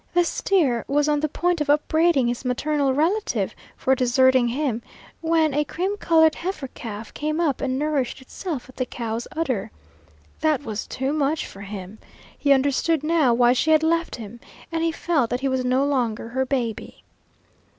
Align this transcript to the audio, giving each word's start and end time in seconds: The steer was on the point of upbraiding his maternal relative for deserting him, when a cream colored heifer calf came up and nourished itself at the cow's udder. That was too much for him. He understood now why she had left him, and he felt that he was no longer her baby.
The 0.15 0.23
steer 0.25 0.83
was 0.87 1.07
on 1.07 1.19
the 1.19 1.29
point 1.29 1.61
of 1.61 1.69
upbraiding 1.69 2.25
his 2.27 2.43
maternal 2.43 2.91
relative 2.91 3.53
for 3.77 3.93
deserting 3.93 4.47
him, 4.47 4.81
when 5.21 5.53
a 5.53 5.63
cream 5.63 5.95
colored 5.97 6.33
heifer 6.33 6.69
calf 6.69 7.13
came 7.13 7.39
up 7.39 7.61
and 7.61 7.77
nourished 7.77 8.19
itself 8.19 8.67
at 8.67 8.77
the 8.77 8.85
cow's 8.87 9.27
udder. 9.35 9.69
That 10.39 10.63
was 10.63 10.87
too 10.87 11.13
much 11.13 11.45
for 11.45 11.61
him. 11.61 11.99
He 12.35 12.51
understood 12.51 13.03
now 13.03 13.35
why 13.35 13.53
she 13.53 13.69
had 13.69 13.83
left 13.83 14.15
him, 14.15 14.39
and 14.71 14.83
he 14.83 14.91
felt 14.91 15.29
that 15.29 15.41
he 15.41 15.47
was 15.47 15.63
no 15.63 15.85
longer 15.85 16.29
her 16.29 16.47
baby. 16.47 17.03